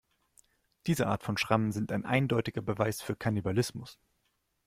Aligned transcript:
Diese 0.87 1.05
Art 1.05 1.21
von 1.21 1.37
Schrammen 1.37 1.71
sind 1.71 1.91
ein 1.91 2.05
eindeutiger 2.05 2.63
Beweis 2.63 3.03
für 3.03 3.15
Kannibalismus. 3.15 3.99